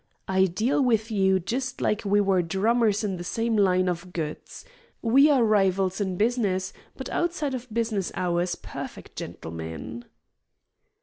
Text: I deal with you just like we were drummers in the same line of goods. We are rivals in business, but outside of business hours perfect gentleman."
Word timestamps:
I 0.27 0.45
deal 0.45 0.83
with 0.83 1.11
you 1.11 1.39
just 1.39 1.79
like 1.79 2.03
we 2.03 2.19
were 2.19 2.41
drummers 2.41 3.03
in 3.03 3.17
the 3.17 3.23
same 3.23 3.55
line 3.55 3.87
of 3.87 4.13
goods. 4.13 4.65
We 5.03 5.29
are 5.29 5.43
rivals 5.43 6.01
in 6.01 6.17
business, 6.17 6.73
but 6.97 7.07
outside 7.09 7.53
of 7.53 7.71
business 7.71 8.11
hours 8.15 8.55
perfect 8.55 9.15
gentleman." 9.15 10.05